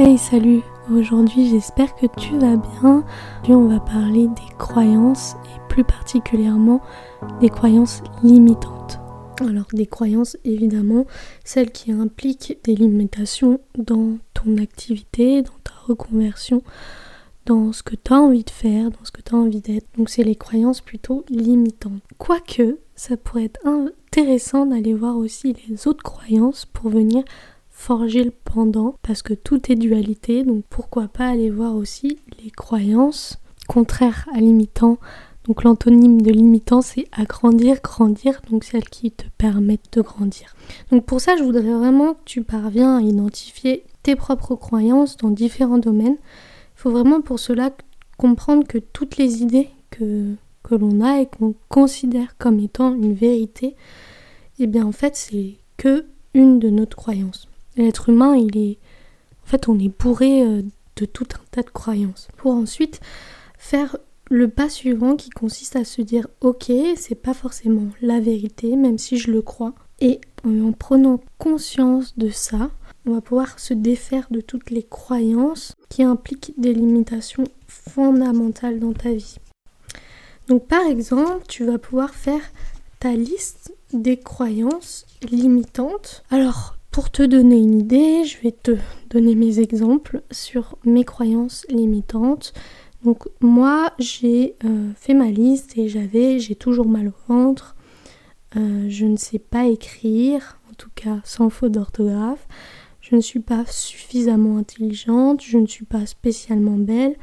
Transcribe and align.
Hey, 0.00 0.16
salut 0.16 0.60
Aujourd'hui, 0.92 1.48
j'espère 1.48 1.96
que 1.96 2.06
tu 2.06 2.38
vas 2.38 2.54
bien. 2.54 3.04
Aujourd'hui, 3.42 3.54
on 3.54 3.66
va 3.66 3.80
parler 3.80 4.28
des 4.28 4.56
croyances 4.56 5.34
et 5.46 5.60
plus 5.68 5.82
particulièrement 5.82 6.80
des 7.40 7.48
croyances 7.48 8.04
limitantes. 8.22 9.00
Alors, 9.40 9.66
des 9.72 9.86
croyances, 9.86 10.36
évidemment, 10.44 11.04
celles 11.44 11.72
qui 11.72 11.90
impliquent 11.90 12.60
des 12.62 12.76
limitations 12.76 13.58
dans 13.76 14.18
ton 14.34 14.58
activité, 14.58 15.42
dans 15.42 15.58
ta 15.64 15.72
reconversion, 15.88 16.62
dans 17.46 17.72
ce 17.72 17.82
que 17.82 17.96
tu 17.96 18.12
as 18.12 18.20
envie 18.20 18.44
de 18.44 18.50
faire, 18.50 18.92
dans 18.92 19.04
ce 19.04 19.10
que 19.10 19.20
tu 19.20 19.34
as 19.34 19.38
envie 19.38 19.60
d'être. 19.60 19.88
Donc, 19.96 20.10
c'est 20.10 20.22
les 20.22 20.36
croyances 20.36 20.80
plutôt 20.80 21.24
limitantes. 21.28 22.02
Quoique, 22.18 22.78
ça 22.94 23.16
pourrait 23.16 23.46
être 23.46 23.66
intéressant 23.66 24.64
d'aller 24.64 24.94
voir 24.94 25.16
aussi 25.16 25.56
les 25.68 25.88
autres 25.88 26.04
croyances 26.04 26.66
pour 26.66 26.88
venir 26.88 27.24
forger 27.78 28.24
le 28.24 28.32
pendant 28.32 28.96
parce 29.02 29.22
que 29.22 29.34
tout 29.34 29.70
est 29.70 29.76
dualité 29.76 30.42
donc 30.42 30.64
pourquoi 30.68 31.06
pas 31.06 31.28
aller 31.28 31.48
voir 31.48 31.76
aussi 31.76 32.18
les 32.42 32.50
croyances 32.50 33.38
contraires 33.68 34.28
à 34.34 34.40
limitant. 34.40 34.98
Donc 35.44 35.62
l'antonyme 35.62 36.20
de 36.20 36.32
limitant 36.32 36.82
c'est 36.82 37.06
agrandir, 37.12 37.80
grandir 37.80 38.42
donc 38.50 38.64
celles 38.64 38.88
qui 38.88 39.12
te 39.12 39.24
permettent 39.38 39.92
de 39.92 40.02
grandir. 40.02 40.56
Donc 40.90 41.06
pour 41.06 41.20
ça 41.20 41.36
je 41.38 41.44
voudrais 41.44 41.72
vraiment 41.72 42.14
que 42.14 42.24
tu 42.24 42.42
parviens 42.42 42.98
à 42.98 43.00
identifier 43.00 43.84
tes 44.02 44.16
propres 44.16 44.56
croyances 44.56 45.16
dans 45.16 45.30
différents 45.30 45.78
domaines. 45.78 46.16
Il 46.18 46.80
faut 46.80 46.90
vraiment 46.90 47.20
pour 47.20 47.38
cela 47.38 47.70
comprendre 48.18 48.66
que 48.66 48.78
toutes 48.78 49.18
les 49.18 49.40
idées 49.40 49.70
que, 49.90 50.34
que 50.64 50.74
l'on 50.74 51.00
a 51.00 51.20
et 51.20 51.26
qu'on 51.26 51.54
considère 51.68 52.36
comme 52.38 52.58
étant 52.58 52.92
une 52.92 53.14
vérité 53.14 53.68
et 54.58 54.64
eh 54.64 54.66
bien 54.66 54.84
en 54.84 54.92
fait 54.92 55.14
c'est 55.14 55.54
que 55.76 56.06
une 56.34 56.58
de 56.58 56.70
notre 56.70 56.96
croyances 56.96 57.48
L'être 57.78 58.10
humain, 58.10 58.36
il 58.36 58.58
est. 58.58 58.78
En 59.44 59.46
fait, 59.46 59.68
on 59.68 59.78
est 59.78 59.88
bourré 59.88 60.42
euh, 60.42 60.62
de 60.96 61.04
tout 61.06 61.28
un 61.34 61.44
tas 61.50 61.62
de 61.62 61.70
croyances. 61.70 62.28
Pour 62.36 62.52
ensuite 62.52 63.00
faire 63.56 63.96
le 64.30 64.48
pas 64.48 64.68
suivant 64.68 65.16
qui 65.16 65.30
consiste 65.30 65.76
à 65.76 65.84
se 65.84 66.02
dire 66.02 66.26
ok, 66.40 66.70
c'est 66.96 67.14
pas 67.14 67.32
forcément 67.32 67.88
la 68.02 68.20
vérité, 68.20 68.76
même 68.76 68.98
si 68.98 69.16
je 69.16 69.30
le 69.30 69.40
crois. 69.40 69.74
Et 70.00 70.20
en 70.44 70.72
prenant 70.72 71.20
conscience 71.38 72.18
de 72.18 72.28
ça, 72.30 72.70
on 73.06 73.14
va 73.14 73.20
pouvoir 73.20 73.58
se 73.58 73.74
défaire 73.74 74.26
de 74.30 74.40
toutes 74.40 74.70
les 74.70 74.82
croyances 74.82 75.74
qui 75.88 76.02
impliquent 76.02 76.54
des 76.58 76.74
limitations 76.74 77.44
fondamentales 77.68 78.80
dans 78.80 78.92
ta 78.92 79.12
vie. 79.12 79.36
Donc 80.48 80.66
par 80.66 80.84
exemple, 80.86 81.44
tu 81.48 81.64
vas 81.64 81.78
pouvoir 81.78 82.14
faire 82.14 82.42
ta 83.00 83.12
liste 83.12 83.74
des 83.92 84.18
croyances 84.18 85.06
limitantes. 85.30 86.24
Alors, 86.30 86.77
pour 86.98 87.12
te 87.12 87.22
donner 87.22 87.58
une 87.58 87.78
idée, 87.78 88.24
je 88.24 88.40
vais 88.40 88.50
te 88.50 88.72
donner 89.08 89.36
mes 89.36 89.60
exemples 89.60 90.20
sur 90.32 90.76
mes 90.84 91.04
croyances 91.04 91.64
limitantes. 91.68 92.52
Donc 93.04 93.28
moi, 93.40 93.92
j'ai 94.00 94.56
euh, 94.64 94.90
fait 94.96 95.14
ma 95.14 95.30
liste 95.30 95.78
et 95.78 95.88
j'avais, 95.88 96.40
j'ai 96.40 96.56
toujours 96.56 96.88
mal 96.88 97.06
au 97.06 97.32
ventre. 97.32 97.76
Euh, 98.56 98.86
je 98.88 99.06
ne 99.06 99.16
sais 99.16 99.38
pas 99.38 99.68
écrire, 99.68 100.58
en 100.72 100.74
tout 100.74 100.90
cas 100.96 101.20
sans 101.22 101.50
faute 101.50 101.70
d'orthographe. 101.70 102.48
Je 103.00 103.14
ne 103.14 103.20
suis 103.20 103.38
pas 103.38 103.64
suffisamment 103.64 104.56
intelligente, 104.58 105.40
je 105.40 105.58
ne 105.58 105.66
suis 105.68 105.84
pas 105.84 106.04
spécialement 106.04 106.78
belle. 106.78 107.14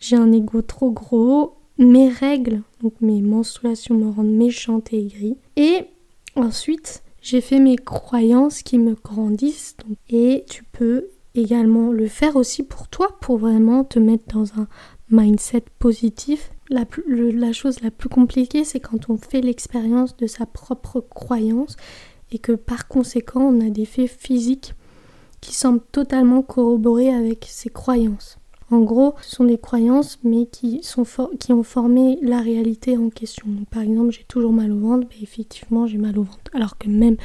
J'ai 0.00 0.16
un 0.16 0.32
ego 0.32 0.62
trop 0.62 0.90
gros. 0.90 1.58
Mes 1.76 2.08
règles, 2.08 2.62
donc 2.82 2.94
mes 3.02 3.20
menstruations 3.20 3.96
me 3.96 4.08
rendent 4.08 4.34
méchante 4.34 4.94
et 4.94 5.00
aigrie. 5.00 5.36
Et 5.56 5.88
ensuite, 6.36 7.04
j'ai 7.24 7.40
fait 7.40 7.58
mes 7.58 7.76
croyances 7.76 8.62
qui 8.62 8.78
me 8.78 8.94
grandissent. 8.94 9.76
et 10.10 10.44
tu 10.48 10.62
peux 10.62 11.08
également 11.34 11.90
le 11.90 12.06
faire 12.06 12.36
aussi 12.36 12.62
pour 12.62 12.86
toi, 12.86 13.16
pour 13.20 13.38
vraiment 13.38 13.82
te 13.82 13.98
mettre 13.98 14.26
dans 14.32 14.52
un 14.60 14.68
mindset 15.10 15.64
positif. 15.78 16.50
La, 16.68 16.84
chose 17.52 17.80
la 17.80 17.90
plus 17.90 18.10
compliquée, 18.10 18.64
c'est 18.64 18.78
quand 18.78 19.08
on 19.08 19.16
fait 19.16 19.40
l'expérience 19.40 20.16
de 20.18 20.26
sa 20.26 20.44
propre 20.44 21.00
croyance 21.00 21.76
et 22.30 22.38
que 22.38 22.52
par 22.52 22.88
conséquent, 22.88 23.40
on 23.40 23.66
a 23.66 23.70
des 23.70 23.86
faits 23.86 24.10
physiques 24.10 24.74
qui 25.40 25.54
semblent 25.54 25.84
totalement 25.92 26.42
corroborés 26.42 27.12
avec 27.12 27.46
ses 27.48 27.70
croyances. 27.70 28.38
En 28.74 28.80
gros, 28.80 29.14
ce 29.22 29.36
sont 29.36 29.44
des 29.44 29.56
croyances, 29.56 30.18
mais 30.24 30.46
qui, 30.46 30.80
sont 30.82 31.04
qui 31.38 31.52
ont 31.52 31.62
formé 31.62 32.18
la 32.22 32.40
réalité 32.40 32.96
en 32.98 33.08
question. 33.08 33.46
par 33.70 33.82
exemple, 33.82 34.10
j'ai 34.10 34.24
toujours 34.24 34.52
mal 34.52 34.72
au 34.72 34.80
ventre, 34.80 35.06
mais 35.10 35.22
effectivement, 35.22 35.86
j'ai 35.86 35.96
mal 35.96 36.18
au 36.18 36.24
ventre. 36.24 36.50
Alors 36.54 36.76
que 36.76 36.88
même, 36.88 37.16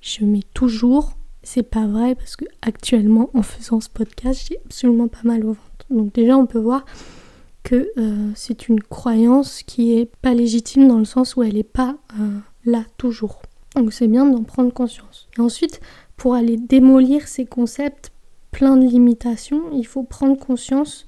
je 0.00 0.24
mets 0.24 0.42
toujours, 0.54 1.12
c'est 1.44 1.62
pas 1.62 1.86
vrai, 1.86 2.16
parce 2.16 2.34
que 2.34 2.46
actuellement, 2.62 3.30
en 3.32 3.42
faisant 3.42 3.80
ce 3.80 3.88
podcast, 3.88 4.44
j'ai 4.48 4.58
absolument 4.64 5.06
pas 5.06 5.22
mal 5.22 5.44
au 5.44 5.52
ventre. 5.52 5.86
Donc 5.88 6.12
déjà, 6.14 6.36
on 6.36 6.46
peut 6.46 6.58
voir 6.58 6.84
que 7.62 7.92
euh, 7.96 8.32
c'est 8.34 8.66
une 8.66 8.82
croyance 8.82 9.62
qui 9.62 9.96
est 9.96 10.10
pas 10.16 10.34
légitime 10.34 10.88
dans 10.88 10.98
le 10.98 11.04
sens 11.04 11.36
où 11.36 11.44
elle 11.44 11.54
n'est 11.54 11.62
pas 11.62 11.96
euh, 12.18 12.38
là 12.64 12.82
toujours. 12.96 13.40
Donc 13.76 13.92
c'est 13.92 14.08
bien 14.08 14.26
d'en 14.26 14.42
prendre 14.42 14.72
conscience. 14.72 15.28
Et 15.38 15.40
ensuite, 15.40 15.80
pour 16.16 16.34
aller 16.34 16.56
démolir 16.56 17.28
ces 17.28 17.46
concepts 17.46 18.11
plein 18.52 18.76
de 18.76 18.86
limitations, 18.86 19.62
il 19.72 19.86
faut 19.86 20.04
prendre 20.04 20.38
conscience 20.38 21.06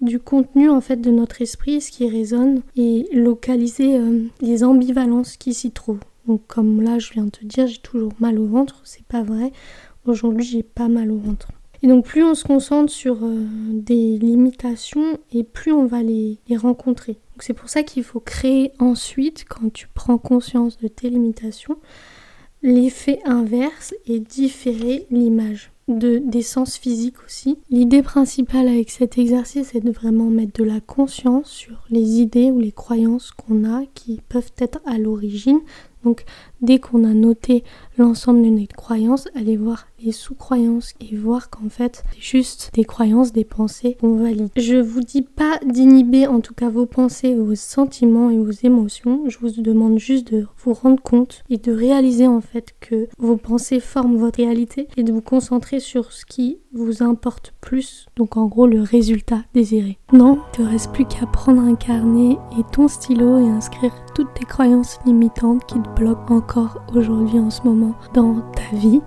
du 0.00 0.18
contenu 0.18 0.68
en 0.68 0.80
fait 0.80 1.00
de 1.00 1.10
notre 1.10 1.42
esprit, 1.42 1.80
ce 1.80 1.90
qui 1.90 2.08
résonne, 2.08 2.62
et 2.76 3.08
localiser 3.12 3.96
euh, 3.96 4.24
les 4.40 4.62
ambivalences 4.62 5.36
qui 5.36 5.54
s'y 5.54 5.70
trouvent. 5.70 6.04
Donc 6.26 6.46
comme 6.46 6.82
là 6.82 6.98
je 6.98 7.12
viens 7.12 7.24
de 7.24 7.30
te 7.30 7.44
dire, 7.44 7.66
j'ai 7.66 7.78
toujours 7.78 8.12
mal 8.20 8.38
au 8.38 8.46
ventre, 8.46 8.80
c'est 8.84 9.04
pas 9.06 9.22
vrai. 9.22 9.52
Aujourd'hui 10.04 10.44
j'ai 10.44 10.62
pas 10.62 10.88
mal 10.88 11.10
au 11.10 11.18
ventre. 11.18 11.48
Et 11.82 11.88
donc 11.88 12.04
plus 12.04 12.22
on 12.22 12.34
se 12.34 12.44
concentre 12.44 12.92
sur 12.92 13.24
euh, 13.24 13.44
des 13.72 14.18
limitations 14.18 15.18
et 15.32 15.42
plus 15.42 15.72
on 15.72 15.86
va 15.86 16.02
les, 16.02 16.38
rencontrer. 16.56 17.18
C'est 17.40 17.54
pour 17.54 17.68
ça 17.68 17.82
qu'il 17.82 18.04
faut 18.04 18.20
créer 18.20 18.70
ensuite, 18.78 19.46
quand 19.48 19.72
tu 19.72 19.88
prends 19.92 20.18
conscience 20.18 20.78
de 20.78 20.86
tes 20.86 21.10
limitations, 21.10 21.78
l'effet 22.62 23.18
inverse 23.24 23.94
et 24.06 24.20
différer 24.20 25.06
l'image 25.10 25.71
de, 25.88 26.18
des 26.18 26.42
sens 26.42 26.76
physiques 26.76 27.22
aussi. 27.24 27.58
L'idée 27.70 28.02
principale 28.02 28.68
avec 28.68 28.90
cet 28.90 29.18
exercice 29.18 29.74
est 29.74 29.80
de 29.80 29.90
vraiment 29.90 30.30
mettre 30.30 30.62
de 30.62 30.64
la 30.64 30.80
conscience 30.80 31.50
sur 31.50 31.84
les 31.90 32.20
idées 32.20 32.50
ou 32.50 32.60
les 32.60 32.72
croyances 32.72 33.32
qu'on 33.32 33.64
a 33.64 33.82
qui 33.94 34.20
peuvent 34.28 34.52
être 34.58 34.80
à 34.86 34.98
l'origine 34.98 35.60
donc 36.04 36.24
dès 36.60 36.78
qu'on 36.78 37.04
a 37.04 37.12
noté 37.12 37.64
l'ensemble 37.98 38.42
de 38.42 38.48
notre 38.48 38.74
croyances, 38.74 39.28
aller 39.34 39.56
voir 39.56 39.86
les 40.04 40.12
sous-croyances 40.12 40.94
et 41.00 41.16
voir 41.16 41.50
qu'en 41.50 41.68
fait 41.68 42.04
c'est 42.12 42.20
juste 42.20 42.70
des 42.74 42.84
croyances, 42.84 43.32
des 43.32 43.44
pensées 43.44 43.96
qu'on 44.00 44.16
valide. 44.16 44.50
Je 44.56 44.76
vous 44.76 45.00
dis 45.00 45.22
pas 45.22 45.58
d'inhiber 45.64 46.26
en 46.26 46.40
tout 46.40 46.54
cas 46.54 46.68
vos 46.68 46.86
pensées, 46.86 47.34
vos 47.34 47.54
sentiments 47.54 48.30
et 48.30 48.38
vos 48.38 48.50
émotions. 48.50 49.24
Je 49.28 49.38
vous 49.38 49.50
demande 49.50 49.98
juste 49.98 50.32
de 50.32 50.46
vous 50.58 50.72
rendre 50.72 51.02
compte 51.02 51.42
et 51.50 51.58
de 51.58 51.72
réaliser 51.72 52.26
en 52.26 52.40
fait 52.40 52.74
que 52.80 53.08
vos 53.18 53.36
pensées 53.36 53.80
forment 53.80 54.16
votre 54.16 54.38
réalité 54.38 54.88
et 54.96 55.02
de 55.02 55.12
vous 55.12 55.20
concentrer 55.20 55.80
sur 55.80 56.12
ce 56.12 56.24
qui 56.24 56.58
vous 56.72 57.02
importe 57.02 57.54
plus. 57.60 58.06
Donc 58.16 58.36
en 58.36 58.46
gros 58.46 58.66
le 58.66 58.80
résultat 58.80 59.44
désiré. 59.54 59.98
Non, 60.12 60.40
il 60.54 60.56
te 60.58 60.62
reste 60.62 60.92
plus 60.92 61.04
qu'à 61.04 61.26
prendre 61.26 61.62
un 61.62 61.74
carnet 61.74 62.36
et 62.58 62.62
ton 62.72 62.88
stylo 62.88 63.38
et 63.38 63.48
inscrire 63.48 63.92
toutes 64.14 64.34
tes 64.34 64.44
croyances 64.44 64.98
limitantes 65.06 65.64
qui 65.66 65.80
te 65.80 65.88
bloquent 65.90 66.34
encore 66.34 66.78
aujourd'hui 66.94 67.38
en 67.38 67.50
ce 67.50 67.62
moment 67.62 67.94
dans 68.14 68.36
ta 68.52 68.76
vie. 68.76 69.00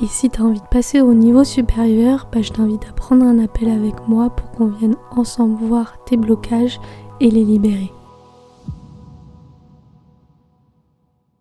Et 0.00 0.06
si 0.06 0.30
tu 0.30 0.40
as 0.40 0.44
envie 0.44 0.60
de 0.60 0.66
passer 0.66 1.00
au 1.00 1.12
niveau 1.12 1.44
supérieur, 1.44 2.28
bah, 2.32 2.42
je 2.42 2.52
t'invite 2.52 2.86
à 2.88 2.92
prendre 2.92 3.24
un 3.24 3.38
appel 3.38 3.68
avec 3.68 4.06
moi 4.06 4.30
pour 4.30 4.50
qu'on 4.52 4.66
vienne 4.66 4.96
ensemble 5.10 5.62
voir 5.64 5.98
tes 6.04 6.16
blocages 6.16 6.80
et 7.20 7.30
les 7.30 7.44
libérer. 7.44 7.92